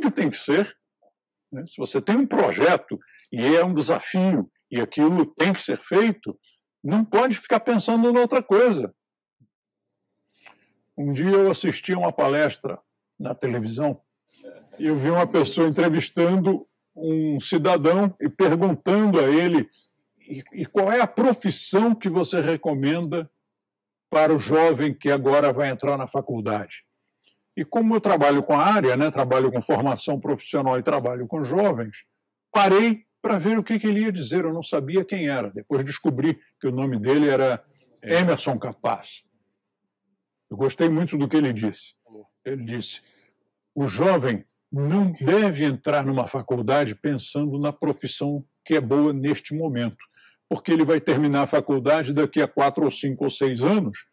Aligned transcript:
que 0.00 0.10
tem 0.10 0.30
que 0.30 0.38
ser. 0.38 0.76
Né? 1.52 1.64
Se 1.66 1.76
você 1.76 2.00
tem 2.00 2.16
um 2.16 2.26
projeto 2.26 2.98
e 3.32 3.42
é 3.42 3.64
um 3.64 3.74
desafio 3.74 4.50
e 4.70 4.80
aquilo 4.80 5.26
tem 5.26 5.52
que 5.52 5.60
ser 5.60 5.78
feito, 5.78 6.38
não 6.82 7.04
pode 7.04 7.36
ficar 7.36 7.60
pensando 7.60 8.08
em 8.08 8.18
outra 8.18 8.42
coisa. 8.42 8.94
Um 10.96 11.12
dia 11.12 11.30
eu 11.30 11.50
assisti 11.50 11.92
a 11.92 11.98
uma 11.98 12.12
palestra 12.12 12.78
na 13.18 13.34
televisão 13.34 14.00
e 14.78 14.86
eu 14.86 14.96
vi 14.96 15.10
uma 15.10 15.26
pessoa 15.26 15.68
entrevistando 15.68 16.66
um 16.94 17.38
cidadão 17.40 18.14
e 18.20 18.28
perguntando 18.28 19.20
a 19.20 19.24
ele 19.24 19.68
e, 20.20 20.42
e 20.52 20.66
qual 20.66 20.90
é 20.90 21.00
a 21.00 21.06
profissão 21.06 21.94
que 21.94 22.08
você 22.08 22.40
recomenda 22.40 23.30
para 24.10 24.34
o 24.34 24.38
jovem 24.38 24.94
que 24.94 25.10
agora 25.10 25.52
vai 25.52 25.68
entrar 25.68 25.96
na 25.98 26.06
faculdade. 26.06 26.84
E 27.56 27.64
como 27.64 27.94
eu 27.94 28.00
trabalho 28.00 28.42
com 28.42 28.54
a 28.54 28.64
área, 28.64 28.96
né, 28.96 29.10
trabalho 29.10 29.50
com 29.50 29.60
formação 29.60 30.20
profissional 30.20 30.78
e 30.78 30.82
trabalho 30.82 31.26
com 31.26 31.42
jovens, 31.42 32.04
parei 32.52 33.04
para 33.22 33.38
ver 33.38 33.58
o 33.58 33.62
que, 33.62 33.78
que, 33.78 33.86
ele 33.86 34.00
ia 34.00 34.12
dizer. 34.12 34.44
Eu 34.44 34.52
não 34.52 34.62
sabia 34.62 35.04
quem 35.04 35.28
era. 35.28 35.50
Depois 35.50 35.84
descobri 35.84 36.38
que 36.60 36.68
o 36.68 36.72
nome 36.72 36.98
dele 36.98 37.28
era 37.28 37.64
Emerson 38.02 38.58
Capaz. 38.58 39.24
Eu 40.50 40.56
gostei 40.56 40.88
muito 40.88 41.16
do 41.16 41.28
que 41.28 41.36
ele 41.36 41.52
disse. 41.52 41.94
Ele 42.44 42.62
disse: 42.64 43.00
o 43.74 43.88
jovem 43.88 44.44
não 44.70 45.12
deve 45.12 45.64
entrar 45.64 46.04
numa 46.04 46.28
faculdade 46.28 46.94
pensando 46.94 47.58
na 47.58 47.72
profissão 47.72 48.44
que 48.64 48.74
é 48.74 48.80
boa 48.80 49.12
neste 49.12 49.54
momento, 49.54 49.96
porque 50.48 50.70
ele 50.70 50.84
vai 50.84 51.00
terminar 51.00 51.42
a 51.42 51.46
faculdade 51.46 52.12
daqui 52.12 52.42
a 52.42 52.48
quatro 52.48 52.84
ou 52.84 52.90
cinco 52.90 53.24
ou 53.24 53.30
seis 53.30 53.62
anos 53.62 54.06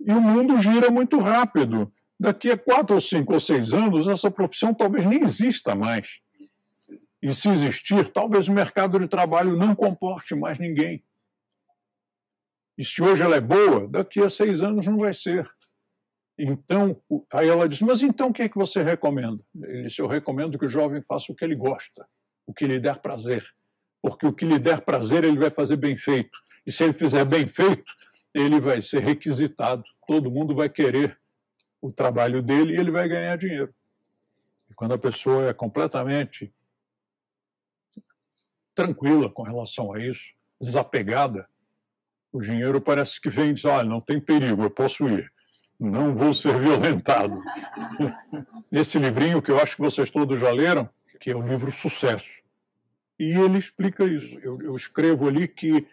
e 0.00 0.12
o 0.12 0.20
mundo 0.20 0.60
gira 0.60 0.90
muito 0.90 1.18
rápido. 1.18 1.92
Daqui 2.18 2.50
a 2.50 2.56
quatro 2.56 2.94
ou 2.94 3.00
cinco 3.00 3.34
ou 3.34 3.40
seis 3.40 3.72
anos, 3.72 4.06
essa 4.06 4.30
profissão 4.30 4.72
talvez 4.72 5.04
nem 5.04 5.22
exista 5.22 5.74
mais. 5.74 6.20
E 7.22 7.32
se 7.34 7.48
existir, 7.48 8.08
talvez 8.08 8.48
o 8.48 8.52
mercado 8.52 8.98
de 8.98 9.08
trabalho 9.08 9.56
não 9.56 9.74
comporte 9.74 10.34
mais 10.34 10.58
ninguém. 10.58 11.02
E 12.76 12.84
se 12.84 13.02
hoje 13.02 13.22
ela 13.22 13.36
é 13.36 13.40
boa, 13.40 13.88
daqui 13.88 14.20
a 14.20 14.28
seis 14.28 14.60
anos 14.60 14.86
não 14.86 14.98
vai 14.98 15.14
ser. 15.14 15.48
Então, 16.38 17.00
aí 17.32 17.48
ela 17.48 17.68
diz, 17.68 17.80
mas 17.80 18.02
então 18.02 18.28
o 18.28 18.32
que 18.32 18.42
é 18.42 18.48
que 18.48 18.58
você 18.58 18.82
recomenda? 18.82 19.42
Ele 19.54 19.84
disse, 19.84 20.02
eu 20.02 20.06
recomendo 20.06 20.58
que 20.58 20.66
o 20.66 20.68
jovem 20.68 21.00
faça 21.00 21.32
o 21.32 21.34
que 21.34 21.44
ele 21.44 21.54
gosta, 21.54 22.06
o 22.46 22.52
que 22.52 22.66
lhe 22.66 22.78
der 22.78 22.98
prazer. 22.98 23.44
Porque 24.02 24.26
o 24.26 24.32
que 24.32 24.44
lhe 24.44 24.58
der 24.58 24.82
prazer, 24.82 25.24
ele 25.24 25.38
vai 25.38 25.50
fazer 25.50 25.76
bem 25.76 25.96
feito. 25.96 26.36
E 26.66 26.72
se 26.72 26.84
ele 26.84 26.92
fizer 26.92 27.24
bem 27.24 27.46
feito, 27.46 27.90
ele 28.34 28.60
vai 28.60 28.82
ser 28.82 29.00
requisitado. 29.00 29.84
Todo 30.06 30.30
mundo 30.30 30.54
vai 30.54 30.68
querer 30.68 31.16
o 31.86 31.92
trabalho 31.92 32.42
dele 32.42 32.74
e 32.74 32.76
ele 32.78 32.90
vai 32.90 33.08
ganhar 33.08 33.36
dinheiro. 33.36 33.74
E 34.70 34.74
quando 34.74 34.94
a 34.94 34.98
pessoa 34.98 35.48
é 35.48 35.52
completamente 35.52 36.52
tranquila 38.74 39.30
com 39.30 39.42
relação 39.42 39.92
a 39.92 40.00
isso, 40.00 40.34
desapegada, 40.60 41.48
o 42.32 42.40
dinheiro 42.40 42.80
parece 42.80 43.20
que 43.20 43.30
vem 43.30 43.50
e 43.50 43.54
diz: 43.54 43.64
olha, 43.64 43.88
não 43.88 44.00
tem 44.00 44.20
perigo, 44.20 44.62
eu 44.62 44.70
posso 44.70 45.08
ir 45.08 45.32
não 45.78 46.14
vou 46.14 46.32
ser 46.34 46.58
violentado. 46.58 47.42
Nesse 48.70 48.98
livrinho 48.98 49.42
que 49.42 49.50
eu 49.50 49.60
acho 49.60 49.76
que 49.76 49.82
vocês 49.82 50.10
todos 50.10 50.38
já 50.38 50.50
leram, 50.50 50.88
que 51.20 51.30
é 51.30 51.36
o 51.36 51.46
livro 51.46 51.70
Sucesso. 51.70 52.42
E 53.18 53.32
ele 53.32 53.58
explica 53.58 54.04
isso. 54.04 54.38
Eu, 54.40 54.60
eu 54.62 54.74
escrevo 54.74 55.28
ali 55.28 55.46
que 55.46 55.86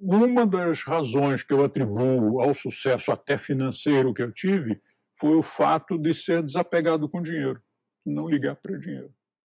uma 0.00 0.46
das 0.46 0.82
razões 0.82 1.42
que 1.42 1.52
eu 1.52 1.64
atribuo 1.64 2.40
ao 2.40 2.54
sucesso 2.54 3.10
até 3.10 3.36
financeiro 3.36 4.14
que 4.14 4.22
eu 4.22 4.32
tive 4.32 4.80
foi 5.20 5.36
o 5.36 5.42
fato 5.42 5.98
de 5.98 6.12
ser 6.14 6.42
desapegado 6.42 7.08
com 7.08 7.20
dinheiro, 7.20 7.60
não 8.06 8.28
ligar 8.28 8.56
para 8.56 8.78
dinheiro. 8.78 9.12